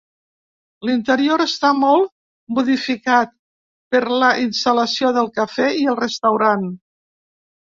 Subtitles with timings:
[0.87, 2.09] L'interior està molt
[2.59, 3.35] modificat,
[3.95, 6.67] per la instal·lació del Cafè i el Restaurant.